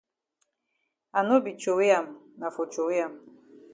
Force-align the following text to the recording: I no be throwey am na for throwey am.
I 1.17 1.19
no 1.27 1.35
be 1.45 1.51
throwey 1.61 1.89
am 1.97 2.07
na 2.39 2.47
for 2.55 2.65
throwey 2.71 2.99
am. 3.05 3.13